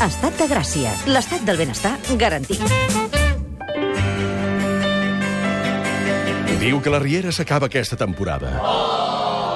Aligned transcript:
Estat 0.00 0.38
de 0.40 0.46
Gràcia. 0.48 0.90
L'estat 1.12 1.42
del 1.44 1.58
benestar 1.60 1.90
garantit. 2.16 2.62
Diu 6.62 6.78
que 6.80 6.92
la 6.92 7.00
Riera 7.02 7.28
s'acaba 7.36 7.68
aquesta 7.68 7.98
temporada. 8.00 8.54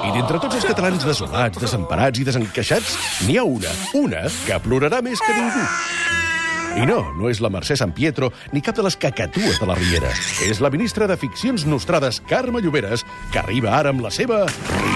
I 0.05 0.11
d'entre 0.13 0.37
tots 0.43 0.59
els 0.59 0.67
catalans 0.69 1.01
desolats, 1.01 1.57
desemparats 1.57 2.21
i 2.21 2.27
desencaixats, 2.29 2.93
n'hi 3.25 3.39
ha 3.41 3.47
una, 3.49 3.73
una, 3.97 4.21
que 4.45 4.59
plorarà 4.61 5.01
més 5.01 5.17
que 5.25 5.33
ningú. 5.33 5.65
I 6.77 6.85
no, 6.85 6.99
no 7.17 7.31
és 7.31 7.41
la 7.41 7.49
Mercè 7.49 7.79
San 7.81 7.95
Pietro 7.97 8.29
ni 8.53 8.61
cap 8.61 8.77
de 8.77 8.85
les 8.85 8.99
cacatues 9.01 9.57
de 9.57 9.65
la 9.65 9.79
Riera. 9.81 10.13
És 10.45 10.61
la 10.61 10.69
ministra 10.69 11.09
de 11.09 11.17
Ficcions 11.17 11.65
Nostrades, 11.65 12.21
Carme 12.29 12.61
Lloberes, 12.61 13.01
que 13.33 13.41
arriba 13.41 13.73
ara 13.79 13.95
amb 13.95 14.05
la 14.05 14.13
seva 14.13 14.43
Riuada. 14.45 14.94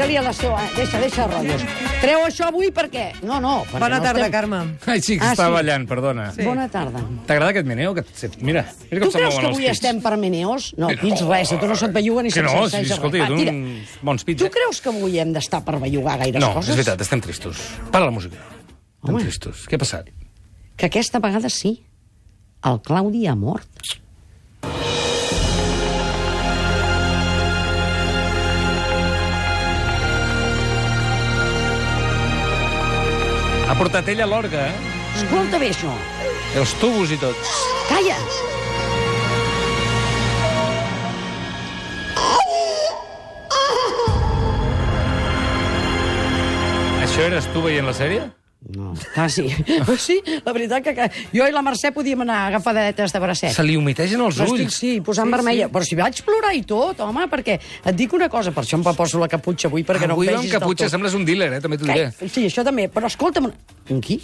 Digue-li 0.00 0.16
a 0.16 0.22
la 0.24 0.32
seva... 0.32 0.60
Deixa, 0.76 0.98
deixa 1.02 1.26
rotllos. 1.28 1.62
Treu 2.00 2.22
això 2.24 2.46
avui 2.48 2.70
per 2.72 2.86
què? 2.92 3.02
No, 3.26 3.36
no. 3.42 3.60
perquè 3.68 3.80
Bona 3.82 3.98
no 3.98 4.04
tarda, 4.06 4.22
estem... 4.24 4.32
Carme. 4.32 4.60
Ai, 4.88 5.02
sí, 5.04 5.18
que 5.18 5.26
Ah, 5.26 5.34
està 5.34 5.48
sí? 5.48 5.52
ballant, 5.52 5.84
perdona. 5.90 6.30
Sí. 6.32 6.44
Bona 6.46 6.66
tarda. 6.72 7.02
T'agrada 7.28 7.50
aquest 7.52 7.68
meneo? 7.68 7.92
Que... 7.94 8.04
Mira, 8.40 8.64
mira 8.90 9.02
com 9.04 9.10
Tu 9.12 9.18
creus 9.18 9.36
que 9.36 9.46
avui 9.50 9.66
pits. 9.66 9.74
estem 9.76 10.00
per 10.00 10.14
meneos? 10.16 10.70
No, 10.80 10.88
pits 11.02 11.20
res, 11.28 11.52
a 11.52 11.60
tu 11.60 11.68
no 11.68 11.76
se't 11.76 11.92
belluga 11.92 12.24
ni 12.24 12.32
se't 12.32 12.46
no, 12.48 12.64
sí, 12.70 12.80
escolta, 12.86 13.26
res. 13.26 13.28
jo 13.28 14.00
bons 14.08 14.24
pits. 14.24 14.40
Tu 14.40 14.48
eh? 14.48 14.54
creus 14.56 14.80
que 14.80 14.88
avui 14.94 15.18
hem 15.20 15.34
d'estar 15.36 15.60
per 15.66 15.76
bellugar 15.82 16.16
gaires 16.24 16.40
No, 16.40 16.54
coses? 16.56 16.70
és 16.72 16.80
veritat, 16.80 17.04
estem 17.04 17.20
tristos. 17.20 17.60
Para 17.92 18.06
la 18.08 18.14
música. 18.16 18.36
Estem 18.40 19.14
Home. 19.14 19.22
tristos. 19.24 19.66
Què 19.68 19.76
ha 19.76 19.84
passat? 19.84 20.08
Que 20.80 20.88
aquesta 20.88 21.20
vegada 21.20 21.50
sí. 21.52 21.82
El 22.64 22.80
Claudi 22.84 23.26
ha 23.28 23.36
mort. 23.36 23.68
Portat 33.80 34.10
ella 34.12 34.26
l'orga, 34.28 34.66
eh? 34.68 34.96
Escolta 35.16 35.56
bé 35.56 35.70
això. 35.72 35.88
Els 36.60 36.74
tubos 36.82 37.08
i 37.14 37.16
tot. 37.16 37.38
Calla! 37.88 38.18
Això 47.06 47.24
eres 47.24 47.48
tu 47.54 47.64
veient 47.64 47.88
la 47.88 47.96
sèrie? 47.96 48.28
No, 48.60 48.92
quasi. 49.14 49.48
sí, 49.98 50.18
la 50.44 50.52
veritat 50.52 50.84
que, 50.84 50.92
que 50.94 51.06
jo 51.32 51.46
i 51.48 51.52
la 51.54 51.62
Mercè 51.64 51.94
podíem 51.96 52.20
anar 52.26 52.42
agafadetes 52.50 53.14
de 53.14 53.22
bracet. 53.22 53.54
Se 53.56 53.64
li 53.64 53.78
humitegen 53.80 54.20
els 54.20 54.36
ulls. 54.44 54.76
sí, 54.76 54.98
posant 55.04 55.30
sí, 55.30 55.32
vermella. 55.32 55.68
Sí. 55.70 55.72
Però 55.72 55.86
si 55.88 55.96
vaig 55.96 56.20
plorar 56.26 56.52
i 56.54 56.60
tot, 56.68 57.00
home, 57.00 57.24
perquè 57.32 57.56
et 57.56 57.96
dic 57.96 58.12
una 58.12 58.28
cosa, 58.28 58.52
per 58.52 58.66
això 58.66 58.76
em 58.76 58.84
poso 58.84 59.22
la 59.22 59.30
caputxa 59.32 59.70
avui, 59.70 59.84
perquè 59.88 60.10
Avui 60.10 60.28
no 60.28 60.36
em 60.36 60.44
vegis 60.44 60.52
caputxa 60.52 60.84
del 60.84 60.90
tot. 60.90 60.96
sembles 60.98 61.16
un 61.16 61.24
dealer, 61.24 61.54
eh? 61.56 61.60
També 61.64 61.78
t'ho 61.80 61.88
diré. 61.88 62.10
Sí, 62.26 62.44
això 62.50 62.64
també. 62.66 62.90
Però 62.92 63.08
escolta'm... 63.08 63.48
Un 63.90 64.04
qui? 64.04 64.20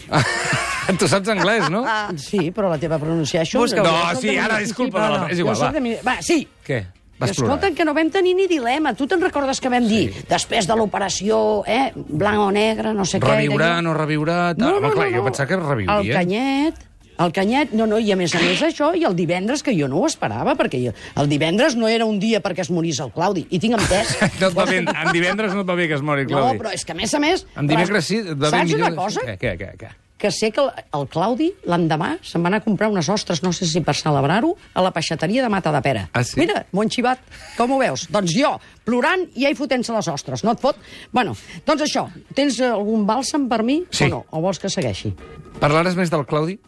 tu 1.01 1.09
saps 1.09 1.33
anglès, 1.33 1.71
no? 1.73 1.83
Sí, 2.21 2.51
però 2.53 2.69
la 2.71 2.79
teva 2.79 3.01
pronunciació... 3.01 3.65
Busca-ho. 3.65 3.89
No, 3.89 3.97
soc 4.13 4.29
sí, 4.29 4.37
ara, 4.37 4.61
disculpa, 4.61 5.09
no, 5.09 5.25
no, 5.25 5.33
és 5.33 5.41
igual, 5.41 5.57
va. 5.65 5.73
de 5.73 5.97
Va, 6.05 6.19
sí. 6.23 6.43
Què? 6.67 6.85
Vas 7.19 7.33
plorar. 7.33 7.57
Escolta'm, 7.57 7.75
que 7.79 7.85
no 7.89 7.95
vam 7.97 8.11
tenir 8.13 8.35
ni 8.37 8.47
dilema. 8.51 8.93
Tu 8.95 9.07
te'n 9.09 9.23
recordes 9.23 9.61
que 9.61 9.71
vam 9.73 9.87
dir, 9.89 10.11
després 10.29 10.67
de 10.69 10.75
l'operació, 10.77 11.63
eh, 11.67 11.93
blanc 11.97 12.43
o 12.45 12.51
negre, 12.53 12.93
no 12.93 13.07
sé 13.09 13.21
què... 13.23 13.31
i 13.41 13.47
Reviurà, 13.47 13.71
no 13.83 13.95
reviurà... 13.97 14.41
No, 14.59 14.75
no, 14.75 14.83
Home, 14.83 14.93
clar, 14.93 15.09
no, 15.09 15.17
jo 15.17 15.23
no. 15.25 15.31
pensava 15.31 15.49
que 15.49 15.57
reviuria. 15.63 15.97
El 15.97 16.13
canyet, 16.13 16.83
el 17.25 17.33
canyet, 17.33 17.73
no, 17.73 17.87
no, 17.89 17.97
i 17.99 18.13
a 18.13 18.17
més 18.21 18.35
a 18.37 18.41
més 18.45 18.61
això, 18.67 18.91
i 18.93 19.07
el 19.09 19.17
divendres, 19.17 19.63
que 19.65 19.73
jo 19.73 19.89
no 19.89 20.03
ho 20.03 20.07
esperava, 20.11 20.53
perquè 20.61 20.83
jo, 20.85 20.93
el 21.17 21.31
divendres 21.33 21.73
no 21.81 21.89
era 21.89 22.05
un 22.05 22.19
dia 22.21 22.43
perquè 22.45 22.61
es 22.67 22.71
morís 22.71 23.01
el 23.01 23.09
Claudi, 23.17 23.47
i 23.49 23.59
tinc 23.63 23.79
entès... 23.81 24.13
No 24.43 24.51
et 24.51 24.59
va 24.59 24.67
bé, 24.69 24.83
en 25.03 25.13
divendres 25.17 25.55
no 25.57 25.65
et 25.65 25.71
va 25.73 25.75
bé 25.81 25.89
que 25.89 25.97
es 25.97 26.05
mori, 26.05 26.29
No, 26.29 26.37
Claudi. 26.43 26.59
però 26.61 26.75
és 26.77 26.85
que 26.85 26.93
a 26.93 26.99
més 27.01 27.15
a 27.17 27.23
més... 27.25 27.47
En 27.57 27.67
dimecres 27.73 28.05
sí, 28.13 28.21
et 28.21 28.35
va 28.37 28.51
bé 28.51 28.59
Saps 28.59 28.75
millor... 28.75 28.91
una 28.93 29.07
cosa? 29.07 29.25
Què, 29.25 29.39
què, 29.41 29.57
què, 29.63 29.73
què? 29.81 29.95
Que 30.19 30.31
sé 30.33 30.51
que 30.51 30.63
el, 30.63 30.71
el 30.97 31.07
Claudi, 31.13 31.51
l'endemà, 31.69 32.15
se'n 32.25 32.43
va 32.45 32.49
anar 32.49 32.63
a 32.63 32.65
comprar 32.65 32.89
unes 32.89 33.09
ostres, 33.13 33.43
no 33.45 33.53
sé 33.53 33.67
si 33.69 33.83
per 33.85 33.95
celebrar-ho, 33.99 34.55
a 34.73 34.85
la 34.85 34.93
peixateria 34.95 35.43
de 35.45 35.51
Mata 35.53 35.73
de 35.75 35.83
Pera. 35.85 36.07
Ah, 36.17 36.23
sí? 36.25 36.39
Mira, 36.41 36.63
han 36.73 36.91
xivat. 36.93 37.21
Com 37.59 37.75
ho 37.77 37.81
veus? 37.83 38.07
Doncs 38.13 38.33
jo, 38.37 38.55
plorant 38.89 39.27
i 39.37 39.45
ell 39.49 39.57
fotent-se 39.59 39.93
les 39.93 40.09
ostres. 40.09 40.45
No 40.47 40.55
et 40.57 40.63
fot? 40.63 40.81
Bueno, 41.13 41.37
doncs 41.67 41.85
això, 41.85 42.07
tens 42.35 42.61
algun 42.65 43.05
bàlsam 43.09 43.49
per 43.51 43.63
mi 43.63 43.83
Sí. 43.91 44.05
o 44.09 44.09
no? 44.17 44.25
O 44.31 44.41
vols 44.41 44.59
que 44.63 44.71
segueixi? 44.73 45.13
Parlaràs 45.61 45.97
més 45.97 46.11
del 46.13 46.25
Claudi? 46.25 46.59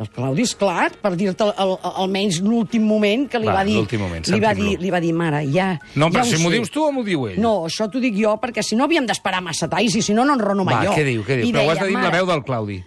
El 0.00 0.08
Claudi, 0.08 0.42
és 0.42 0.54
clar, 0.56 0.90
per 1.02 1.12
dir-te 1.16 1.44
al- 1.44 1.52
al- 1.56 1.78
almenys 2.04 2.38
l'últim 2.40 2.82
moment 2.88 3.26
que 3.28 3.38
li 3.38 3.46
Va, 3.46 3.58
va, 3.58 3.64
dir... 3.64 3.76
moment, 4.00 4.24
li 4.32 4.40
va, 4.40 4.54
dir, 4.56 4.78
li 4.80 4.90
va 4.90 5.00
dir, 5.04 5.12
mare, 5.12 5.42
ja... 5.52 5.78
No, 5.94 6.08
però 6.08 6.24
ja 6.24 6.36
si 6.36 6.42
m'ho 6.42 6.48
sé." 6.50 6.56
dius 6.56 6.70
tu 6.72 6.82
o 6.86 6.90
m'ho 6.92 7.04
diu 7.04 7.26
ell? 7.28 7.36
No, 7.40 7.66
això 7.68 7.90
t'ho 7.92 8.00
dic 8.00 8.16
jo, 8.16 8.32
perquè 8.40 8.62
si 8.64 8.74
no 8.74 8.84
havíem 8.88 9.04
d'esperar 9.06 9.42
massa 9.44 9.68
talls 9.68 9.94
i 9.94 10.02
si 10.02 10.14
no, 10.16 10.24
no 10.24 10.34
enrono 10.38 10.64
mai 10.64 10.74
Va, 10.80 10.84
jo. 10.88 10.94
què 10.96 11.04
diu, 11.04 11.22
què 11.26 11.36
diu? 11.42 11.50
I 11.50 11.52
Però 11.52 11.66
ho 11.66 11.70
has 11.70 11.78
deia, 11.78 11.84
de 11.84 11.88
dir 11.92 11.96
amb 11.96 12.04
la 12.04 12.10
"Mare, 12.10 12.22
veu 12.22 12.26
del 12.32 12.42
Claudi. 12.48 12.78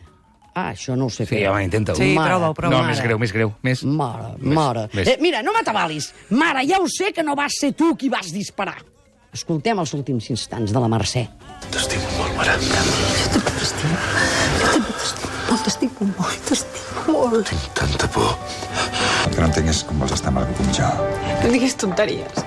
Ah, 0.56 0.72
això 0.72 0.96
no 0.96 1.06
ho 1.06 1.10
sé 1.12 1.26
Sí, 1.26 1.36
fer. 1.36 1.50
home, 1.50 1.64
intenta-ho. 1.66 1.96
Sí, 2.00 2.14
Mare, 2.16 2.30
prova-ho, 2.32 2.54
prova-ho. 2.56 2.72
No, 2.78 2.84
mare. 2.86 2.96
més 2.96 3.04
greu, 3.04 3.20
més 3.20 3.32
greu. 3.34 3.54
Més... 3.62 3.84
Mare, 3.84 4.34
mare. 4.40 4.88
Ves. 4.94 5.08
Eh, 5.10 5.18
mira, 5.20 5.42
no 5.44 5.52
m'atabalis. 5.52 6.14
Mare, 6.30 6.66
ja 6.66 6.80
ho 6.80 6.88
sé 6.88 7.12
que 7.14 7.22
no 7.24 7.36
vas 7.36 7.52
ser 7.60 7.74
tu 7.76 7.94
qui 7.98 8.08
vas 8.10 8.32
disparar. 8.32 8.78
Escoltem 9.36 9.78
els 9.84 9.94
últims 9.94 10.30
instants 10.32 10.72
de 10.72 10.80
la 10.80 10.88
Mercè. 10.88 11.28
T'estimo 11.70 12.08
molt, 12.18 12.36
mare. 12.38 12.56
No 12.56 13.42
t'estimo 13.52 15.36
molt, 15.50 15.64
t'estimo 15.66 16.08
molt. 16.18 16.66
Tinc 17.06 17.62
tanta 17.78 18.08
por. 18.10 18.34
Que 19.30 19.38
no 19.38 19.46
entenc 19.46 19.70
és 19.70 19.84
com 19.86 20.00
vols 20.02 20.10
estar 20.16 20.32
amb 20.32 20.40
algú 20.42 20.56
com 20.58 20.66
jo. 20.74 20.88
No 21.44 21.52
diguis 21.54 21.76
tonteries. 21.78 22.40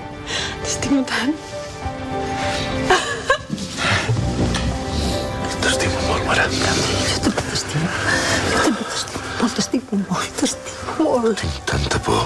T'estimo 0.65 0.99
tant. 1.07 1.31
T'estimo 5.63 5.95
molt, 6.09 6.23
mare. 6.27 6.43
Jo 6.51 7.23
també 7.29 7.41
t'estimo. 7.47 7.87
Jo 8.51 8.57
també 8.65 8.83
t'estimo 8.91 9.23
molt, 9.39 9.55
t'estimo 9.55 10.01
molt, 10.09 10.29
t'estimo 10.41 11.07
molt. 11.07 11.39
Tinc 11.45 11.55
tanta 11.71 11.97
por. 12.09 12.21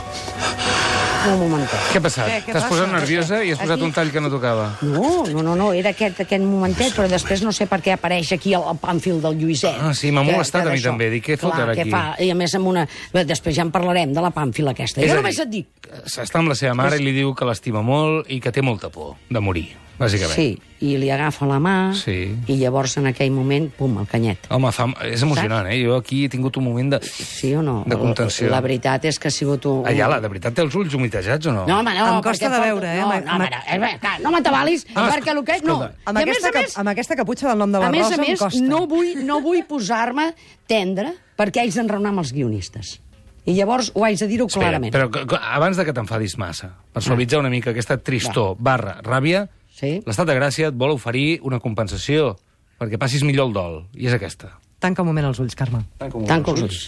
Un 1.23 1.39
momentet. 1.39 1.79
Què 1.91 2.00
ha 2.00 2.03
passat? 2.03 2.31
T'has 2.50 2.66
posat 2.67 2.89
nerviosa 2.91 3.39
i 3.44 3.53
has 3.53 3.59
posat 3.61 3.78
Aquí- 3.78 3.85
un 3.88 3.94
tall 3.95 4.11
que 4.11 4.22
no 4.23 4.29
tocava. 4.34 4.66
No, 4.81 5.23
no, 5.31 5.44
no, 5.45 5.56
no, 5.56 5.69
era 5.73 5.94
aquest, 5.95 6.19
aquest 6.25 6.44
momentet, 6.44 6.91
però 6.97 7.07
després 7.11 7.44
no 7.45 7.53
sé 7.56 7.67
per 7.72 7.79
què 7.85 7.94
apareix 7.95 8.34
aquí 8.35 8.53
el, 8.57 8.66
el 8.73 8.79
pàmfil 8.81 9.22
del 9.23 9.38
Lluïset. 9.39 9.78
Ah, 9.79 9.94
sí, 9.95 10.11
m'ha 10.11 10.23
molestat 10.28 10.67
a 10.67 10.73
mi 10.73 10.81
també. 10.84 11.09
Dic, 11.13 11.25
què 11.29 11.38
fot 11.39 11.56
ara 11.56 11.72
aquí? 11.75 11.88
Fa? 11.94 12.03
I 12.19 12.31
a 12.34 12.35
més 12.35 12.56
amb 12.59 12.67
una... 12.73 12.88
Bé, 13.13 13.23
Després 13.29 13.56
ja 13.56 13.63
en 13.63 13.72
parlarem, 13.72 14.11
de 14.13 14.22
la 14.22 14.34
pàmfil 14.35 14.67
aquesta. 14.73 15.01
És 15.01 15.07
jo 15.11 15.16
a 15.17 15.22
només 15.22 15.39
dir, 15.39 15.45
et 15.45 15.50
dic... 15.50 15.94
Està 16.23 16.39
amb 16.41 16.51
la 16.51 16.57
seva 16.59 16.75
mare 16.78 17.00
i 17.00 17.03
li 17.06 17.16
diu 17.16 17.34
que 17.38 17.47
l'estima 17.47 17.81
molt 17.85 18.29
i 18.29 18.41
que 18.44 18.51
té 18.51 18.61
molta 18.61 18.90
por 18.94 19.16
de 19.29 19.40
morir, 19.40 19.69
bàsicament. 19.99 20.33
Sí, 20.35 20.57
i 20.83 20.97
li 20.99 21.09
agafa 21.13 21.45
la 21.47 21.59
mà, 21.63 21.93
Sí. 21.95 22.35
i 22.47 22.55
llavors 22.59 22.97
en 22.97 23.07
aquell 23.07 23.31
moment, 23.31 23.69
pum, 23.77 23.97
el 24.01 24.07
canyet. 24.07 24.47
Home, 24.51 24.71
fa... 24.75 24.87
és 25.07 25.21
emocionant, 25.23 25.67
eh? 25.71 25.77
Jo 25.85 25.95
aquí 26.01 26.25
he 26.25 26.29
tingut 26.29 26.57
un 26.57 26.65
moment 26.65 26.89
de... 26.95 26.99
Sí 27.03 27.53
o 27.55 27.61
no? 27.63 27.83
De 27.87 27.95
contenció. 27.97 28.47
La, 28.49 28.57
la 28.57 28.61
veritat 28.65 29.05
és 29.05 29.19
que 29.19 29.29
ha 29.29 29.31
sigut 29.31 29.65
un... 29.69 29.85
Ayala, 29.87 30.19
de 30.19 30.27
veritat 30.27 30.53
té 30.57 30.61
els 30.65 30.75
ulls 30.75 30.93
humitejats 30.97 31.47
o 31.47 31.53
no? 31.55 31.63
No, 31.69 31.79
home, 31.79 31.93
no, 31.95 32.09
Em 32.17 32.21
costa 32.25 32.49
de 32.51 32.59
veure, 32.65 32.89
eh, 32.97 32.99
No, 32.99 33.11
amb- 33.11 33.25
no, 33.29 33.37
no, 33.47 33.87
eh, 33.87 33.97
clar, 34.01 34.17
no 34.25 34.31
m'atabalis, 34.35 34.85
Ah, 34.95 35.07
perquè 35.13 35.31
el 35.37 35.43
que... 35.47 35.61
No. 35.63 35.79
Amb, 36.05 36.17
I 36.17 36.19
a 36.19 36.25
aquesta, 36.25 36.49
més 36.51 36.55
a 36.55 36.59
més, 36.59 36.77
amb 36.83 36.89
aquesta 36.95 37.15
caputxa 37.15 37.49
del 37.53 37.63
nom 37.63 37.71
de 37.71 37.79
la 37.79 37.87
a 37.87 37.91
més 37.93 38.03
Rosa 38.03 38.15
a 38.15 38.23
més, 38.25 38.29
em 38.33 38.37
costa. 38.43 38.61
no 38.67 38.83
vull, 38.87 39.13
no 39.23 39.39
vull 39.45 39.63
posar-me 39.69 40.33
tendre 40.67 41.13
perquè 41.39 41.63
haig 41.63 41.73
d'enraonar 41.77 42.11
amb 42.13 42.25
els 42.25 42.33
guionistes. 42.35 42.97
I 43.45 43.55
llavors 43.57 43.89
ho 43.93 44.03
haig 44.07 44.19
de 44.21 44.27
dir-ho 44.27 44.45
clarament. 44.47 44.93
però 44.93 45.09
abans 45.41 45.75
de 45.75 45.83
que 45.83 45.91
t'enfadis 45.95 46.37
massa, 46.39 46.69
per 46.93 47.01
suavitzar 47.03 47.39
una 47.41 47.49
mica 47.51 47.71
aquesta 47.73 47.97
tristor 47.97 48.55
barra 48.57 49.01
ràbia, 49.03 49.47
Sí. 49.73 49.95
l'estat 50.06 50.28
de 50.29 50.35
Gràcia 50.38 50.67
et 50.69 50.75
vol 50.78 50.91
oferir 50.94 51.39
una 51.41 51.57
compensació 51.59 52.35
perquè 52.79 53.00
passis 53.01 53.23
millor 53.25 53.47
el 53.50 53.53
dol, 53.56 53.79
i 53.97 54.06
és 54.07 54.13
aquesta. 54.13 54.51
Tanca 54.84 55.01
un 55.01 55.07
moment 55.09 55.25
els 55.31 55.39
ulls, 55.39 55.56
Carme. 55.56 55.81
Tanca 55.97 56.51
els 56.51 56.61
ulls. 56.61 56.81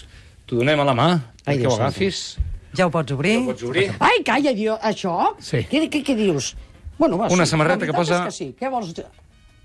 T'ho 0.46 0.60
donem 0.60 0.78
a 0.80 0.84
la 0.86 0.94
mà, 0.94 1.08
Ai, 1.46 1.58
Déu 1.58 1.70
ho 1.70 1.74
agafis. 1.74 2.36
Ja 2.76 2.86
ho 2.86 2.90
pots 2.92 3.10
obrir? 3.16 3.38
Ho 3.40 3.46
pots 3.50 3.62
obrir. 3.66 3.88
Ai, 3.98 4.20
calla, 4.22 4.52
dio, 4.54 4.76
això? 4.84 5.32
Sí. 5.40 5.64
Què, 5.70 5.86
què, 5.90 6.02
què 6.04 6.14
dius? 6.14 6.52
Bueno, 6.98 7.18
va, 7.18 7.28
Una 7.32 7.46
sí, 7.46 7.50
samarreta 7.50 7.86
que 7.86 7.92
posa- 7.96 8.26
És 8.26 8.34
que 8.34 8.36
sí. 8.36 8.48
Què 8.60 8.70
vols... 8.70 8.92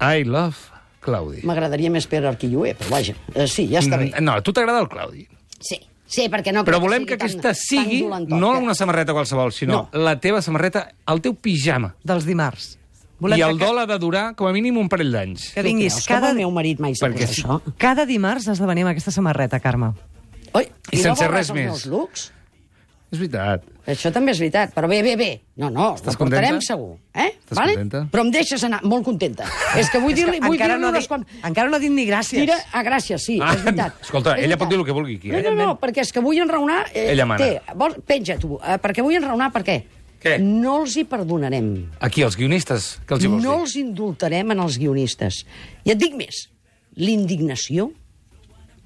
I 0.02 0.24
love 0.26 0.58
Claudi. 1.02 1.42
M'agradaria 1.46 1.90
més 1.94 2.08
Pere 2.10 2.28
Arquilloé, 2.30 2.74
però 2.80 2.90
vaja. 2.96 3.14
Eh, 3.36 3.48
sí, 3.48 3.68
ja 3.70 3.80
està 3.84 3.98
bé. 3.98 4.10
Mm, 4.16 4.24
No, 4.26 4.34
a 4.40 4.42
tu 4.42 4.54
t'agrada 4.54 4.82
el 4.82 4.90
Claudi. 4.90 5.28
Sí, 5.60 5.78
sí, 6.08 6.28
perquè 6.30 6.54
no... 6.54 6.64
Però 6.66 6.80
volem 6.82 7.06
que 7.06 7.16
sigui 7.18 7.22
aquesta 7.26 7.52
tan, 7.52 7.56
sigui 7.62 8.02
tan 8.10 8.26
no 8.40 8.54
que- 8.56 8.64
una 8.66 8.74
samarreta 8.76 9.14
qualsevol, 9.14 9.52
sinó 9.54 9.90
la 9.94 10.18
teva 10.20 10.42
samarreta, 10.42 10.88
el 11.08 11.22
teu 11.22 11.36
pijama. 11.36 11.94
Dels 12.04 12.26
dimarts. 12.26 12.78
I 13.22 13.42
el 13.46 13.58
que, 13.60 13.66
dol 13.66 13.78
ha 13.80 13.86
de 13.86 13.98
durar 14.02 14.36
com 14.36 14.48
a 14.48 14.52
mínim 14.52 14.78
un 14.82 14.90
parell 14.90 15.12
d'anys. 15.14 15.52
que 15.54 15.62
vinguis 15.62 15.94
creus 15.94 16.08
que 16.08 16.14
cada, 16.14 16.32
el 16.32 16.38
meu 16.42 16.52
marit 16.52 16.80
mai 16.82 16.96
sap 16.96 17.12
Perquè 17.12 17.28
això? 17.30 17.62
cada 17.78 18.06
dimarts 18.10 18.48
has 18.50 18.60
de 18.60 18.66
venir 18.66 18.82
amb 18.84 18.92
aquesta 18.96 19.12
samarreta, 19.12 19.60
Carme. 19.60 19.94
Oi, 20.54 20.66
I 20.92 20.98
no 20.98 21.02
sense 21.04 21.24
veuràs 21.24 21.32
res 21.32 21.52
més. 21.54 21.86
looks? 21.86 22.32
És 23.12 23.20
veritat. 23.20 23.64
Això 23.92 24.08
també 24.16 24.32
és 24.32 24.40
veritat, 24.40 24.72
però 24.74 24.88
bé, 24.88 25.02
bé, 25.04 25.18
bé. 25.20 25.42
No, 25.60 25.70
no, 25.70 25.96
Estàs 25.98 26.16
ho 26.16 26.18
portarem 26.22 26.56
contenta? 26.56 26.66
segur. 26.74 26.94
Eh? 27.14 27.26
Estàs 27.44 27.58
vale? 27.58 27.74
contenta? 27.76 28.08
Però 28.14 28.24
em 28.24 28.30
deixes 28.32 28.64
anar 28.64 28.80
molt 28.88 29.04
contenta. 29.04 29.44
és 29.82 29.90
que 29.92 30.00
vull 30.00 30.14
dir-li 30.16 30.40
vull 30.40 30.56
encara, 30.56 30.78
dir 30.78 30.82
no 30.86 30.92
dit, 30.96 31.08
quan... 31.12 31.26
encara 31.44 31.68
no 31.70 31.76
ha 31.76 31.80
dit 31.84 31.92
ni 31.92 32.06
gràcies. 32.08 32.40
Mira, 32.40 32.56
ah, 32.72 32.84
gràcies, 32.88 33.20
sí, 33.20 33.38
Ah, 33.44 33.52
és 33.54 33.66
veritat. 33.66 33.98
escolta, 34.02 34.38
És 34.38 34.46
ella 34.46 34.56
pot 34.56 34.70
veritat. 34.70 34.70
dir 34.72 34.80
el 34.80 34.86
que 34.86 34.96
vulgui 34.96 35.16
aquí, 35.18 35.30
eh? 35.36 35.42
No, 35.44 35.52
no, 35.52 35.66
no, 35.74 35.80
perquè 35.82 36.06
és 36.06 36.12
que 36.16 36.22
vull 36.24 36.40
enraonar... 36.40 36.86
Eh, 36.94 37.12
Ella 37.12 37.26
mana. 37.26 37.44
Té, 37.44 37.62
vols, 37.76 37.98
penja 38.08 38.38
tu, 38.40 38.56
eh, 38.64 38.78
perquè 38.80 39.04
vull 39.04 39.16
enraonar 39.20 39.52
per 39.52 39.64
què? 39.68 39.78
Què? 40.22 40.36
No 40.42 40.82
els 40.84 40.96
hi 41.00 41.04
perdonarem. 41.10 41.72
Aquí, 42.00 42.22
els 42.22 42.36
guionistes, 42.38 43.00
què 43.10 43.16
els 43.18 43.24
hi 43.26 43.30
vols 43.32 43.44
No 43.44 43.56
dir? 43.56 43.62
els 43.64 43.76
indultarem 43.80 44.52
en 44.54 44.60
els 44.62 44.78
guionistes. 44.78 45.42
I 45.84 45.96
et 45.96 46.02
dic 46.02 46.14
més, 46.20 46.44
l'indignació 47.02 47.90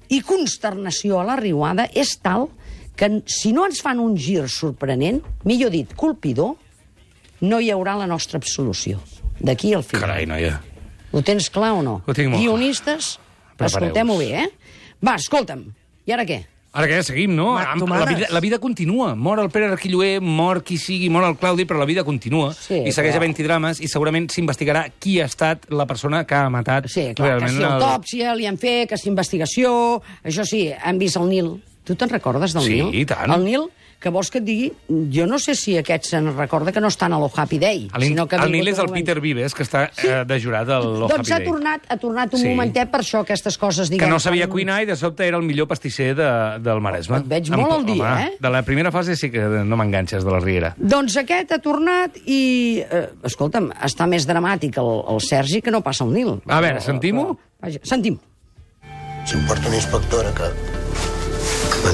i 0.08 0.20
consternació 0.24 1.18
a 1.20 1.26
la 1.28 1.36
riuada 1.36 1.88
és 1.92 2.14
tal 2.22 2.48
que 2.96 3.10
si 3.28 3.52
no 3.52 3.66
ens 3.68 3.82
fan 3.84 4.00
un 4.00 4.14
gir 4.16 4.46
sorprenent, 4.48 5.20
millor 5.44 5.74
dit, 5.74 5.92
colpidor, 5.98 6.54
no 7.44 7.58
hi 7.60 7.68
haurà 7.74 7.98
la 8.00 8.06
nostra 8.08 8.38
absolució. 8.40 9.02
D'aquí 9.36 9.74
al 9.76 9.84
final. 9.84 10.06
Carai, 10.06 10.24
noia. 10.30 10.54
Ho 11.12 11.20
tens 11.22 11.50
clar 11.52 11.74
o 11.76 11.82
no? 11.84 11.98
Ho 12.06 12.14
tinc 12.16 12.30
molt. 12.32 12.40
Guionistes, 12.40 13.18
escoltem-ho 13.60 14.16
bé, 14.16 14.30
eh? 14.46 14.48
Va, 15.04 15.18
escolta'm, 15.20 15.66
i 16.08 16.12
ara 16.16 16.24
què? 16.24 16.40
Ara 16.76 16.86
què, 16.90 16.98
seguim, 17.06 17.32
no? 17.34 17.54
Ma- 17.54 17.70
Amb- 17.72 17.80
tu 17.80 17.86
La 17.88 18.04
vida, 18.04 18.26
la 18.30 18.40
vida 18.44 18.58
continua. 18.60 19.14
Mor 19.16 19.40
el 19.40 19.48
Pere 19.50 19.70
Arquilloé, 19.72 20.20
mor 20.20 20.62
qui 20.62 20.76
sigui, 20.76 21.08
mor 21.08 21.24
el 21.24 21.38
Claudi, 21.40 21.64
però 21.64 21.78
la 21.80 21.86
vida 21.88 22.04
continua. 22.04 22.50
Sí, 22.52 22.82
I 22.84 22.92
segueix 22.92 23.14
clar. 23.14 23.22
havent-hi 23.22 23.46
drames 23.46 23.80
i 23.80 23.88
segurament 23.88 24.28
s'investigarà 24.30 24.90
qui 25.00 25.18
ha 25.20 25.24
estat 25.24 25.64
la 25.72 25.86
persona 25.88 26.24
que 26.28 26.34
ha 26.36 26.50
matat 26.52 26.88
Sí, 26.92 27.14
clar, 27.16 27.38
que 27.40 27.48
si 27.48 27.56
el- 27.62 27.64
autòpsia 27.70 28.34
li 28.36 28.44
han 28.46 28.58
fet, 28.58 28.90
que 28.90 28.98
si 29.00 29.08
investigació... 29.08 30.02
Això 30.22 30.44
sí, 30.44 30.70
han 30.82 30.98
vist 30.98 31.16
el 31.16 31.28
Nil. 31.30 31.62
Tu 31.86 31.94
te'n 31.94 32.10
recordes 32.10 32.52
del 32.52 32.62
Sí, 32.66 32.74
Nil? 32.82 32.94
i 32.94 33.06
tant. 33.06 33.30
El 33.32 33.44
Nil, 33.44 33.68
que 34.00 34.10
vols 34.12 34.28
que 34.30 34.38
et 34.38 34.44
digui... 34.44 34.66
Jo 35.12 35.24
no 35.26 35.38
sé 35.42 35.54
si 35.58 35.76
aquest 35.78 36.04
se'n 36.10 36.28
recorda 36.36 36.70
que 36.72 36.80
no 36.84 36.88
estan 36.92 37.14
a 37.16 37.18
lo 37.18 37.30
Happy 37.34 37.58
Day. 37.58 37.86
El, 37.96 38.02
sinó 38.04 38.26
que 38.28 38.36
el 38.36 38.52
Nil 38.52 38.68
és 38.68 38.78
el 38.78 38.86
moment. 38.90 39.00
Peter 39.06 39.20
Vives, 39.24 39.54
que 39.56 39.64
està 39.64 39.86
eh, 40.04 40.20
de 40.28 40.38
jurat 40.42 40.68
al 40.68 40.84
Lo 41.00 41.08
Doncs 41.08 41.24
Happy 41.24 41.32
ha 41.32 41.38
Day. 41.40 41.46
tornat, 41.48 41.86
ha 41.88 41.96
tornat 41.96 42.34
un 42.36 42.40
Sí. 42.40 42.48
momentet 42.52 42.90
per 42.92 43.00
això, 43.00 43.22
aquestes 43.24 43.56
coses, 43.58 43.88
que 43.88 43.96
diguem... 43.96 44.10
no 44.12 44.20
sabia 44.20 44.46
com- 44.46 44.58
cuinar 44.58 44.82
i 44.84 44.86
de 44.86 44.96
sobte 44.96 45.26
era 45.26 45.40
el 45.40 45.42
millor 45.48 45.66
pastisser 45.66 46.12
de, 46.14 46.28
del 46.62 46.80
Maresme. 46.84 47.22
Et 47.24 47.28
veig 47.32 47.50
molt 47.56 47.72
al 47.78 47.86
dia, 47.88 48.04
home, 48.12 48.28
eh? 48.28 48.36
De 48.40 48.50
la 48.52 48.62
primera 48.68 48.92
fase 48.92 49.16
sí 49.16 49.30
que 49.32 49.40
no 49.64 49.76
m'enganxes, 49.80 50.24
de 50.24 50.30
la 50.30 50.40
Riera. 50.44 50.74
Doncs 50.78 51.16
aquest 51.24 51.56
ha 51.56 51.60
tornat 51.64 52.20
i... 52.26 52.82
Eh, 52.84 53.04
escolta'm, 53.26 53.72
està 53.82 54.06
més 54.06 54.28
dramàtic 54.28 54.76
el, 54.82 54.92
el 55.16 55.20
Sergi 55.24 55.62
que 55.64 55.72
no 55.74 55.80
passa 55.82 56.04
el 56.04 56.12
Nil. 56.12 56.36
A 56.46 56.60
veure, 56.60 56.80
sentim-ho? 56.84 57.32
Vaja, 57.64 57.80
sentim. 57.82 58.20
Si 59.26 59.34
em 59.34 59.46
porta 59.48 59.66
una 59.66 59.76
inspectora 59.80 60.30
que, 60.36 60.52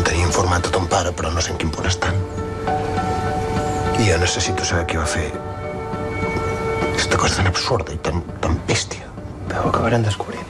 tenia 0.00 0.24
informat 0.24 0.66
a 0.66 0.72
ton 0.72 0.86
pare, 0.88 1.12
però 1.12 1.30
no 1.32 1.40
sé 1.44 1.52
en 1.52 1.58
quin 1.60 1.70
punt 1.74 1.86
estan. 1.90 2.16
I 4.00 4.08
jo 4.08 4.16
necessito 4.18 4.64
saber 4.64 4.86
què 4.88 4.96
va 4.98 5.06
fer. 5.06 5.28
Aquesta 6.92 7.18
cosa 7.20 7.36
tan 7.40 7.50
absurda 7.50 7.92
i 7.92 8.00
tan, 8.02 8.22
tan 8.40 8.56
bèstia. 8.68 9.04
Però 9.50 9.66
ho 9.66 9.68
acabaran 9.74 10.02
descobrint. 10.06 10.48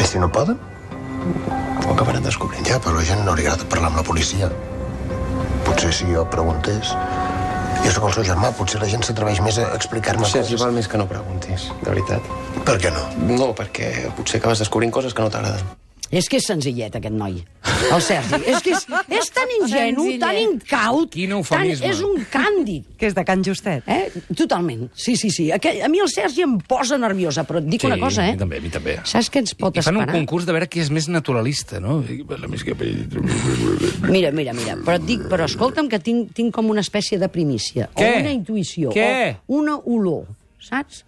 I 0.00 0.06
si 0.08 0.18
no 0.18 0.28
poden? 0.32 0.58
Ho 1.86 1.92
acabaran 1.94 2.24
descobrint. 2.26 2.66
Ja, 2.66 2.80
però 2.82 2.96
a 2.96 3.00
la 3.00 3.06
gent 3.06 3.22
no 3.24 3.34
li 3.38 3.46
agrada 3.46 3.68
parlar 3.70 3.92
amb 3.92 4.00
la 4.02 4.06
policia. 4.06 4.50
Potser 5.66 5.92
si 5.94 6.10
jo 6.10 6.26
preguntés... 6.32 6.94
Jo 7.80 7.88
sóc 7.94 8.10
el 8.10 8.12
seu 8.12 8.24
germà, 8.28 8.50
potser 8.52 8.76
la 8.82 8.86
gent 8.90 9.00
s'atreveix 9.06 9.38
més 9.40 9.56
a 9.56 9.70
explicar-me 9.72 10.26
Sergi, 10.28 10.52
coses. 10.52 10.60
val 10.60 10.74
més 10.76 10.88
que 10.90 10.98
no 11.00 11.06
preguntis, 11.08 11.70
de 11.80 11.86
veritat. 11.88 12.26
Per 12.66 12.74
què 12.82 12.90
no? 12.92 13.06
No, 13.30 13.46
perquè 13.56 14.10
potser 14.18 14.36
acabes 14.42 14.60
descobrint 14.60 14.92
coses 14.92 15.14
que 15.16 15.24
no 15.24 15.30
t'agraden. 15.32 15.64
És 16.12 16.28
que 16.28 16.36
és 16.42 16.44
senzillet, 16.50 16.92
aquest 16.98 17.16
noi. 17.16 17.38
El 17.90 18.02
Sergi. 18.02 18.40
és 18.52 18.62
que 18.62 18.70
és, 18.76 18.84
és 19.20 19.30
tan 19.34 19.50
ingenu, 19.60 20.04
Senzillet. 20.04 20.20
tan 20.20 20.36
incaut. 20.38 21.10
Quin 21.14 21.30
tan, 21.30 21.38
eufemisme. 21.38 21.88
és 21.90 22.00
un 22.04 22.20
càndid. 22.30 22.84
Que 23.00 23.06
és 23.08 23.14
de 23.16 23.24
Can 23.24 23.42
Justet. 23.44 23.82
Eh? 23.88 24.10
Totalment. 24.36 24.90
Sí, 24.94 25.16
sí, 25.16 25.30
sí. 25.30 25.50
Aquell, 25.52 25.80
a 25.82 25.88
mi 25.88 26.00
el 26.02 26.08
Sergi 26.12 26.42
em 26.44 26.58
posa 26.60 26.98
nerviosa, 27.00 27.44
però 27.48 27.58
et 27.62 27.68
dic 27.70 27.84
una 27.88 27.98
cosa, 27.98 28.26
eh? 28.28 28.32
mi 28.32 28.38
també, 28.38 28.58
a 28.58 28.60
mi 28.60 28.70
també. 28.70 28.98
Saps 29.04 29.30
què 29.32 29.42
ens 29.44 29.54
pot 29.54 29.76
I 29.76 29.82
fan 29.82 29.96
un 29.96 30.02
esperar? 30.04 30.18
concurs 30.18 30.46
de 30.46 30.52
veure 30.52 30.68
qui 30.68 30.80
és 30.84 30.90
més 30.90 31.08
naturalista, 31.08 31.80
no? 31.80 32.00
Mira, 34.08 34.30
mira, 34.32 34.52
mira. 34.52 34.76
Però 34.84 34.96
et 34.98 35.06
dic, 35.06 35.24
però 35.30 35.46
escolta'm 35.48 35.88
que 35.90 36.00
tinc, 36.02 36.32
tinc 36.36 36.52
com 36.54 36.68
una 36.70 36.80
espècie 36.84 37.18
de 37.18 37.28
primícia. 37.32 37.88
Què? 37.96 38.10
O 38.16 38.20
una 38.24 38.34
intuïció. 38.34 38.92
Què? 38.94 39.36
O 39.48 39.60
una 39.60 39.78
olor, 39.78 40.26
saps? 40.60 41.04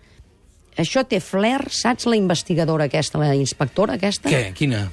Això 0.80 1.04
té 1.04 1.20
flair, 1.20 1.66
saps 1.68 2.06
la 2.08 2.16
investigadora 2.16 2.86
aquesta, 2.88 3.20
la 3.20 3.34
inspectora 3.36 3.98
aquesta? 4.00 4.30
Què? 4.32 4.52
Quina? 4.56 4.86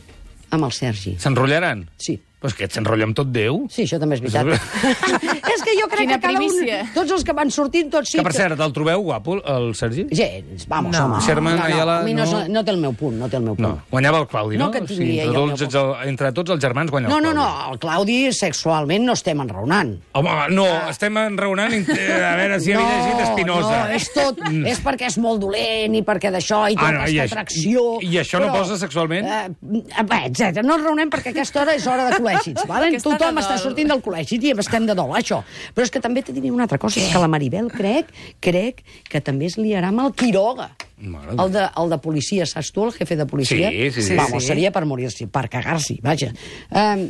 Amb 0.55 0.65
el 0.65 0.73
Sergi. 0.73 1.15
S'enrotllaran? 1.21 1.85
Sí. 1.97 2.17
Però 2.39 2.47
és 2.47 2.55
que 2.55 2.63
et 2.69 2.71
s'enrotlla 2.71 3.03
amb 3.03 3.15
tot 3.17 3.27
Déu. 3.35 3.65
Sí, 3.67 3.83
això 3.83 3.97
també 3.99 4.15
és 4.15 4.21
veritat. 4.23 4.47
és 4.47 5.63
que 5.65 5.73
jo 5.75 5.87
crec 5.91 6.05
Quina 6.05 6.15
que 6.15 6.21
cada 6.23 6.37
primícia. 6.39 6.77
un... 6.85 6.93
Tots 6.95 7.11
els 7.17 7.23
que 7.27 7.33
van 7.35 7.49
sortint, 7.51 7.89
tots 7.91 8.09
sí 8.13 8.17
que, 8.19 8.23
per 8.23 8.31
cert, 8.31 8.59
el 8.63 8.71
trobeu 8.71 9.01
guapo, 9.03 9.35
el 9.43 9.73
Sergi? 9.75 10.05
Gens, 10.09 10.63
vamos, 10.71 10.95
No. 10.95 11.05
home. 11.05 11.19
Sherman 11.25 11.57
no, 11.57 11.59
no, 11.59 11.65
Ayala, 11.65 11.97
a 11.99 12.03
mi 12.07 12.13
no, 12.13 12.23
no. 12.25 12.45
no 12.47 12.63
té 12.63 12.71
el 12.71 12.77
meu 12.79 12.93
punt, 12.95 13.17
no 13.19 13.27
té 13.27 13.35
el 13.37 13.43
meu 13.43 13.55
punt. 13.57 13.67
No, 13.67 13.81
guanyava 13.91 14.21
el 14.23 14.27
Claudi, 14.31 14.57
no? 14.57 14.69
No 14.69 14.71
que 14.71 14.81
tingui 14.87 15.19
entre, 15.19 15.33
ella 15.35 15.43
el 15.43 15.57
tots, 15.59 15.75
els, 15.81 16.07
entre 16.07 16.31
tots 16.31 16.53
els 16.55 16.61
germans 16.63 16.91
guanya 16.95 17.09
No, 17.11 17.17
el 17.19 17.23
no, 17.27 17.33
Claudi. 17.33 17.59
no, 17.67 17.73
el 17.73 17.79
Claudi 17.83 18.17
sexualment 18.39 19.03
no 19.09 19.17
estem 19.19 19.43
enraonant. 19.43 19.91
Home, 20.13 20.37
no, 20.55 20.65
estem 20.89 21.17
enraonant 21.25 21.75
int- 21.75 21.91
a 21.91 22.31
veure 22.39 22.59
si 22.63 22.71
havia 22.71 22.87
llegit 23.01 23.25
Espinosa. 23.27 23.75
No, 23.83 23.99
és 23.99 24.07
tot, 24.15 24.39
és 24.71 24.79
perquè 24.87 25.09
és 25.11 25.19
molt 25.19 25.43
dolent 25.43 25.95
i 25.99 26.03
perquè 26.07 26.31
d'això 26.31 26.63
i 26.71 26.77
Ah, 26.79 26.79
tota 26.79 26.91
no, 26.93 27.03
i 27.11 27.19
aquesta 27.19 27.19
això- 27.19 27.43
atracció. 27.43 27.85
i- 27.99 28.13
i 28.15 28.17
això 28.23 28.39
no 28.39 28.51
posa 28.55 28.77
sexualment? 28.79 29.27
Eh, 29.27 30.03
bé, 30.07 30.21
etcètera. 30.31 30.63
No 30.63 30.75
ens 30.79 30.85
raonem 30.87 31.09
perquè 31.11 31.33
aquesta 31.35 31.61
hora 31.65 31.75
és 31.75 31.85
hora 31.87 32.07
de 32.09 32.15
col·legis. 32.29 32.65
Vale? 32.71 32.89
Que 32.93 32.99
està 33.01 33.13
Tothom 33.17 33.41
està 33.41 33.57
sortint 33.61 33.89
del 33.91 34.01
col·legi 34.05 34.39
i 34.39 34.53
estem 34.57 34.85
de 34.87 34.95
dol, 34.97 35.11
això. 35.17 35.41
Però 35.75 35.85
és 35.87 35.91
que 35.93 36.01
també 36.03 36.23
t'he 36.23 36.33
de 36.35 36.41
dir 36.43 36.51
una 36.55 36.63
altra 36.67 36.77
cosa, 36.81 36.99
és 37.01 37.09
que 37.11 37.21
la 37.21 37.27
Maribel 37.31 37.69
crec, 37.73 38.13
crec 38.39 38.83
que 39.09 39.21
també 39.21 39.49
es 39.49 39.57
liarà 39.57 39.89
amb 39.93 40.05
el 40.05 40.13
Quiroga. 40.13 40.69
El 40.99 41.51
de, 41.53 41.63
el 41.79 41.89
de 41.93 41.97
policia, 42.03 42.45
saps 42.49 42.73
tu, 42.75 42.83
el 42.85 42.91
jefe 42.93 43.15
de 43.15 43.25
policia? 43.29 43.69
Sí, 43.71 43.91
sí, 43.95 44.01
sí. 44.09 44.15
Vamos, 44.19 44.43
Sí. 44.43 44.49
seria 44.51 44.71
per 44.75 44.83
morir-s'hi, 44.85 45.27
per 45.31 45.47
cagar-s'hi, 45.49 45.99
vaja. 46.03 46.33
Um, 46.71 47.05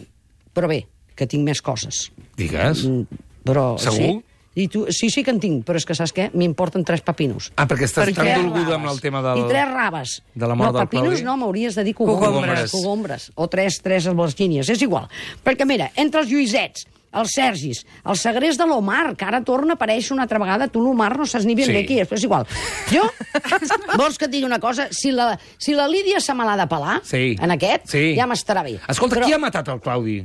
però 0.54 0.70
bé, 0.70 0.84
que 1.18 1.26
tinc 1.28 1.44
més 1.48 1.62
coses. 1.62 2.12
Digues. 2.38 2.86
Mm, 2.86 3.26
Però, 3.50 3.78
Segur? 3.82 3.96
Sí. 3.98 4.10
I 4.56 4.68
tu, 4.68 4.88
sí, 4.90 5.10
sí 5.14 5.24
que 5.24 5.32
en 5.32 5.40
tinc, 5.40 5.62
però 5.64 5.78
és 5.78 5.86
que 5.86 5.94
saps 5.96 6.12
què? 6.12 6.30
M'importen 6.34 6.84
tres 6.84 7.02
papinos. 7.06 7.52
Ah, 7.56 7.68
perquè 7.70 7.86
estàs 7.86 8.10
I 8.10 8.14
tan 8.18 8.28
dolguda 8.50 8.76
amb 8.76 8.90
el 8.90 9.00
tema 9.00 9.22
del... 9.22 9.44
I 9.46 9.48
tres 9.48 9.68
raves. 9.70 10.16
de 10.34 10.48
la 10.48 10.56
mort 10.56 10.74
no, 10.74 10.80
del 10.80 10.88
papinos 10.88 11.08
Claudi? 11.14 11.24
no, 11.24 11.38
m'hauries 11.38 11.76
de 11.78 11.84
dir 11.86 11.94
cogombres. 11.96 12.28
Cogombres. 12.30 12.72
Cogombres. 12.72 13.32
O 13.36 13.48
tres, 13.48 13.78
tres 13.82 14.08
albergínies, 14.10 14.68
és 14.74 14.82
igual. 14.82 15.06
Perquè, 15.46 15.66
mira, 15.70 15.92
entre 15.96 16.22
els 16.26 16.32
Lluïsets, 16.34 16.88
els 17.14 17.32
Sergis, 17.34 17.84
el 18.06 18.18
segrest 18.22 18.60
de 18.60 18.66
l'Omar, 18.70 19.16
que 19.18 19.26
ara 19.26 19.40
torna 19.46 19.74
a 19.74 19.80
aparèixer 19.80 20.14
una 20.14 20.26
altra 20.28 20.38
vegada, 20.42 20.68
tu 20.68 20.82
l'Omar 20.82 21.16
no 21.18 21.26
saps 21.30 21.46
ni 21.46 21.56
ben 21.56 21.66
Sí. 21.70 21.74
bé 21.74 21.86
qui 21.86 22.00
és, 22.02 22.10
però 22.10 22.18
és 22.18 22.24
igual. 22.28 22.46
Jo, 22.92 23.06
vols 24.02 24.18
que 24.18 24.26
et 24.26 24.32
digui 24.34 24.46
una 24.46 24.60
cosa? 24.60 24.88
Si 24.92 25.12
la, 25.12 25.32
si 25.58 25.74
la 25.78 25.88
Lídia 25.88 26.20
se 26.20 26.34
me 26.34 26.44
l'ha 26.46 26.58
de 26.58 26.68
pelar, 26.68 27.00
Sí. 27.06 27.36
en 27.40 27.52
aquest, 27.56 27.88
Sí. 27.94 28.16
ja 28.18 28.28
m'estarà 28.28 28.64
bé. 28.66 28.80
Escolta, 28.88 29.16
però, 29.22 29.26
qui 29.26 29.34
ha 29.34 29.40
matat 29.42 29.68
el 29.70 29.80
Claudi? 29.82 30.20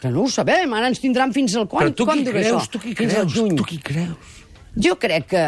Que 0.00 0.10
no 0.12 0.24
ho 0.24 0.30
sabem, 0.30 0.72
ara 0.76 0.90
ens 0.92 1.00
tindran 1.00 1.32
fins 1.32 1.54
al 1.56 1.68
quan? 1.70 1.86
Però 1.86 1.96
tu 1.96 2.06
quan 2.08 2.20
qui 2.20 2.32
creus? 2.34 2.70
Tu 2.72 2.80
qui 2.82 2.94
creus? 2.98 3.34
Tu 3.34 3.68
qui 3.68 3.78
creus? 3.90 4.43
Jo 4.76 4.96
crec 4.98 5.26
que 5.30 5.42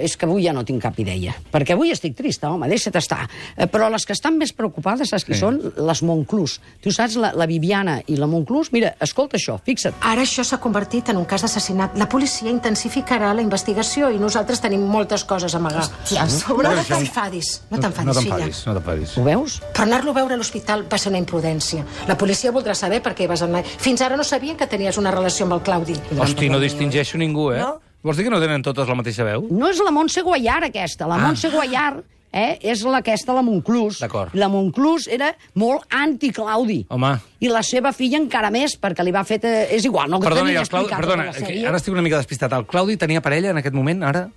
és 0.00 0.16
que 0.16 0.24
avui 0.24 0.44
ja 0.46 0.52
no 0.56 0.62
tinc 0.64 0.80
cap 0.82 0.96
idea, 0.98 1.34
perquè 1.52 1.74
avui 1.74 1.90
estic 1.92 2.14
trista, 2.16 2.48
home, 2.50 2.68
deixa't 2.68 2.96
estar. 2.96 3.26
Eh, 3.56 3.66
Però 3.68 3.90
les 3.92 4.06
que 4.08 4.12
estan 4.16 4.38
més 4.38 4.52
preocupades, 4.56 5.10
saps 5.10 5.24
qui 5.24 5.34
Sí. 5.34 5.40
són? 5.40 5.60
Les 5.76 6.02
Monclús. 6.02 6.58
Tu 6.80 6.90
saps, 6.90 7.16
la, 7.16 7.32
la 7.36 7.46
Viviana 7.46 8.00
i 8.06 8.16
la 8.16 8.26
Monclús, 8.26 8.72
mira, 8.72 8.94
escolta 9.00 9.36
això, 9.36 9.58
fixa't. 9.64 9.94
Ara 10.00 10.22
això 10.22 10.44
s'ha 10.44 10.58
convertit 10.58 11.08
en 11.10 11.18
un 11.18 11.24
cas 11.26 11.42
d'assassinat. 11.42 11.96
La 11.98 12.08
policia 12.08 12.48
intensificarà 12.50 13.34
la 13.34 13.42
investigació 13.42 14.08
i 14.10 14.18
nosaltres 14.18 14.60
tenim 14.60 14.80
moltes 14.88 15.24
coses 15.24 15.54
a 15.54 15.58
amagar. 15.58 15.82
Hòstia, 15.84 16.22
a 16.22 16.28
sobre... 16.28 16.68
No 16.72 16.82
t'enfadis, 16.82 17.62
no 17.70 17.78
t'enfadis, 17.78 18.06
no 18.14 18.20
filla. 18.22 18.46
no 18.48 18.74
t'enfadis. 18.78 19.16
Ho 19.18 19.24
veus? 19.24 19.60
Però 19.74 19.84
anar-lo 19.84 20.10
a 20.12 20.14
veure 20.22 20.34
a 20.34 20.40
l'hospital 20.40 20.86
va 20.90 20.98
ser 20.98 21.10
una 21.12 21.18
imprudència. 21.20 21.84
La 22.08 22.16
policia 22.16 22.50
voldrà 22.52 22.74
saber 22.74 23.02
per 23.02 23.12
què 23.14 23.24
hi 23.26 23.30
vas 23.30 23.42
anar. 23.44 23.62
Fins 23.64 24.00
ara 24.00 24.16
no 24.16 24.24
sabien 24.24 24.56
que 24.56 24.66
tenies 24.66 24.96
una 24.96 25.10
relació 25.10 25.44
amb 25.44 25.58
el 25.58 25.62
Claudi. 25.62 25.96
Hosti, 26.18 26.48
no 26.48 26.58
distingeixo 26.58 27.18
ningú, 27.18 27.50
eh? 27.52 27.60
No? 27.60 27.78
Vols 28.02 28.18
dir 28.18 28.24
que 28.26 28.32
no 28.34 28.40
tenen 28.42 28.62
totes 28.66 28.88
la 28.90 28.96
mateixa 28.98 29.24
veu? 29.26 29.44
No 29.50 29.68
és 29.70 29.78
la 29.84 29.92
Montse 29.94 30.22
Guaiar, 30.26 30.64
aquesta. 30.66 31.06
La 31.06 31.16
Ah. 31.20 31.26
Montse 31.28 31.50
Guaiar 31.52 32.02
eh, 32.32 32.58
és 32.62 32.82
la 32.82 32.98
aquesta, 32.98 33.32
la 33.36 33.42
Monclús. 33.46 34.00
La 34.34 34.48
Monclús 34.50 35.06
era 35.06 35.28
molt 35.54 35.84
anti-Claudi. 35.90 36.86
Home. 36.90 37.12
I 37.40 37.48
la 37.52 37.62
seva 37.62 37.92
filla 37.92 38.18
encara 38.18 38.50
més, 38.50 38.74
perquè 38.80 39.04
li 39.06 39.12
va 39.14 39.22
fer... 39.28 39.38
eh, 39.46 39.68
És 39.76 39.84
igual, 39.86 40.10
no 40.10 40.18
Perdona, 40.18 40.48
t'he 40.48 40.54
i 40.54 40.56
ni 40.56 40.62
el 40.62 40.68
Claudi, 40.68 40.90
perdona, 40.96 41.28
que 41.32 41.66
ara 41.68 41.76
estic 41.78 41.92
una 41.94 42.02
mica 42.02 42.16
despistat. 42.18 42.52
El 42.58 42.66
Claudi 42.66 42.96
tenia 42.96 43.20
parella 43.22 43.50
en 43.54 43.58
aquest 43.62 43.74
moment, 43.74 44.02
ara? 44.02 44.28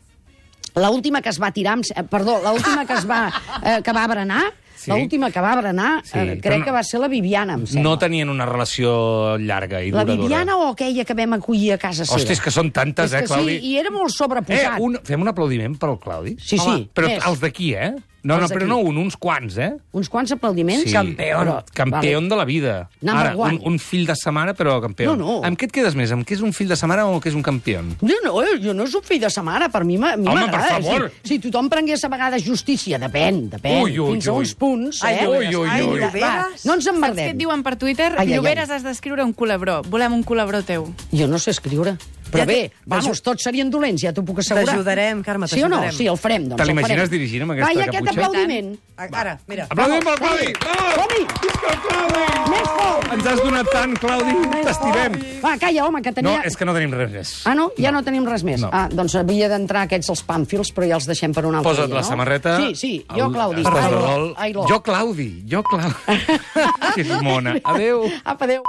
L'última 0.76 1.22
que 1.24 1.30
es 1.32 1.40
va 1.42 1.50
tirar... 1.56 1.74
Amb... 1.80 1.86
eh, 1.96 2.04
Perdó, 2.04 2.38
l'última 2.44 2.86
que 2.86 2.94
es 3.00 3.06
va... 3.10 3.32
Eh, 3.64 3.80
que 3.82 3.94
va 3.96 4.06
berenar, 4.12 4.44
Sí. 4.86 4.92
l'última 4.92 5.32
que 5.32 5.42
va 5.42 5.56
berenar, 5.56 6.02
Sí, 6.06 6.18
eh, 6.20 6.40
crec 6.42 6.60
no- 6.60 6.66
que 6.66 6.72
va 6.72 6.84
ser 6.84 7.00
la 7.00 7.08
Viviana, 7.08 7.54
em 7.54 7.66
sembla. 7.66 7.84
No 7.84 7.98
tenien 8.00 8.30
una 8.30 8.46
relació 8.46 9.38
llarga 9.38 9.82
i 9.84 9.92
La 9.92 10.04
duradora. 10.06 10.22
Viviana 10.28 10.58
o 10.58 10.70
aquella 10.72 11.04
que 11.06 11.14
vam 11.14 11.34
acollir 11.34 11.74
a 11.74 11.78
casa 11.78 12.06
seva? 12.06 12.16
Hosti, 12.18 12.34
és 12.34 12.42
que 12.42 12.52
són 12.52 12.72
tantes, 12.72 13.12
És 13.14 13.22
eh, 13.22 13.26
Claudi? 13.26 13.60
Sí, 13.60 13.68
i 13.74 13.78
era 13.78 13.90
molt 13.92 14.12
Eh, 14.12 14.18
sobreposat. 14.18 14.80
un, 14.80 15.00
fem 15.04 15.22
un 15.22 15.28
aplaudiment 15.28 15.78
per 15.78 15.90
al 15.90 16.00
Claudi? 16.00 16.36
Sí, 16.40 16.58
sí, 16.58 16.90
Però 16.94 17.08
més. 17.08 17.26
els 17.26 17.40
d'aquí, 17.42 17.74
eh? 17.74 17.96
No, 18.26 18.40
no, 18.42 18.48
però 18.50 18.66
no 18.66 18.78
un, 18.82 18.98
uns 18.98 19.16
quants, 19.22 19.56
eh? 19.62 19.70
Uns 19.94 20.10
quants 20.10 20.32
aplaudiments? 20.34 20.90
Sí. 20.90 20.96
Però- 21.16 21.60
Campió 21.74 22.18
vale. 22.18 22.30
de 22.30 22.36
la 22.36 22.46
vida. 22.46 22.90
Number 23.02 23.28
Ara, 23.28 23.36
un, 23.38 23.42
one. 23.46 23.60
un 23.64 23.78
fill 23.80 24.08
de 24.08 24.16
sa 24.18 24.32
mare, 24.34 24.56
però 24.58 24.80
campió. 24.82 25.14
No, 25.14 25.16
no. 25.16 25.36
Amb 25.46 25.58
què 25.60 25.68
et 25.70 25.72
quedes 25.72 25.94
més? 25.96 26.12
Amb 26.12 26.26
què 26.26 26.34
és 26.34 26.42
un 26.42 26.52
fill 26.52 26.68
de 26.68 26.76
sa 26.76 26.88
mare 26.90 27.04
o 27.06 27.20
què 27.22 27.30
és 27.30 27.36
un 27.38 27.44
campió? 27.46 27.84
Jo 28.02 28.18
no, 28.26 28.42
eh, 28.42 28.58
jo 28.64 28.74
no 28.74 28.88
soc 28.88 29.06
fill 29.06 29.22
de 29.22 29.30
sa 29.30 29.44
mare, 29.46 29.70
per 29.70 29.84
mi 29.86 29.98
m'a- 30.02 30.14
a 30.14 30.18
mi 30.18 30.28
Home, 30.28 30.42
m'agrada. 30.42 30.76
per 30.80 30.84
favor. 30.84 31.12
Si, 31.22 31.36
si 31.36 31.40
tothom 31.40 31.70
prengués 31.70 32.04
a 32.04 32.10
vegades 32.10 32.44
justícia, 32.44 32.98
depèn, 33.00 33.50
depèn, 33.50 33.84
Ui, 33.84 34.00
ui, 34.00 34.12
fins 34.14 34.28
a 34.28 34.34
ui. 34.34 34.40
uns 34.40 34.56
punts, 34.56 35.04
Ai, 35.04 35.16
eh? 35.22 35.28
ui, 35.28 35.56
ui, 35.56 35.70
Ai, 35.70 35.82
ui. 35.84 36.00
Va, 36.00 36.48
no 36.66 36.74
ens 36.74 36.84
Saps 36.84 36.86
què 36.86 36.90
et 36.90 36.96
emmerdem. 36.96 37.38
diuen 37.38 37.62
per 37.64 37.76
Twitter? 37.78 38.12
Ai, 38.18 38.26
ai, 38.26 38.32
ai. 38.34 38.36
Lloberes 38.40 38.70
has 38.72 38.84
d'escriure 38.84 39.24
un 39.24 39.34
culebró. 39.34 39.82
Volem 39.84 40.14
un 40.14 40.24
culebró 40.24 40.64
teu. 40.64 40.92
Jo 41.12 41.28
no 41.28 41.38
sé 41.38 41.52
escriure. 41.52 41.98
Però 42.32 42.42
Ja 42.42 42.46
bé, 42.46 42.72
vamos, 42.86 43.22
tots 43.22 43.44
serien 43.44 43.70
dolents, 43.72 44.02
ja 44.02 44.12
t'ho 44.14 44.24
puc 44.26 44.40
assegurar. 44.40 44.66
T'ajudarem, 44.74 45.22
Carme, 45.24 45.48
Sí 45.48 45.62
o 45.62 45.70
no? 45.70 45.78
t'ajudarem. 45.78 45.98
Sí, 45.98 46.08
el 46.08 46.18
farem, 46.18 46.48
doncs. 46.50 46.58
Te 46.58 46.64
el 46.64 46.70
l'imagines 46.70 47.10
dirigint 47.10 47.44
amb 47.46 47.52
aquesta 47.54 47.68
Va, 47.70 47.74
i 47.74 47.84
aquest 47.88 48.06
caputxa? 48.06 48.26
aplaudiment. 48.26 48.78
Ara, 48.98 49.38
mira. 49.48 49.68
Aplaudim 49.70 50.04
pel 50.08 50.18
Claudi! 50.20 50.54
Som-hi! 50.96 51.22
Visca 51.44 51.72
el 51.74 51.80
Claudi! 51.86 52.26
Més 52.50 52.68
fort! 52.70 53.14
Ens 53.16 53.26
has 53.32 53.42
donat 53.44 53.70
tant, 53.72 53.96
Claudi! 54.00 54.36
T'estimem! 54.66 55.18
Va, 55.44 55.54
calla, 55.62 55.86
home, 55.88 56.02
que 56.02 56.10
No, 56.12 56.16
tenia... 56.16 56.42
és 56.50 56.56
que 56.58 56.66
no 56.66 56.74
tenim 56.74 56.94
res 56.96 57.12
més. 57.12 57.34
Ah, 57.46 57.56
no? 57.56 57.70
Ja 57.78 57.92
no, 57.92 58.02
tenim 58.04 58.26
res 58.26 58.44
més. 58.48 58.62
No. 58.62 58.70
Ah, 58.74 58.88
doncs 58.92 59.16
havia 59.16 59.50
d'entrar 59.52 59.84
aquests 59.86 60.10
els 60.10 60.24
pàmfils, 60.26 60.72
però 60.74 60.88
ja 60.88 60.96
els 60.96 61.06
deixem 61.08 61.34
per 61.36 61.46
un 61.46 61.56
altre 61.56 61.72
Posa't 61.72 61.88
dia, 61.92 61.96
la 61.96 62.02
no? 62.02 62.08
samarreta. 62.08 62.58
Sí, 62.62 62.76
sí, 62.76 62.94
jo, 63.16 63.26
El- 63.28 63.34
Claudi. 63.34 63.64
Lo. 64.54 64.68
Jo, 64.68 64.82
Claudi. 64.82 65.44
Jo, 65.50 65.62
Claudi. 65.64 65.94
que 66.96 67.02
és 67.02 67.22
mona. 67.22 67.58
Adéu. 67.64 68.06
Apa, 68.24 68.46
adéu. 68.46 68.64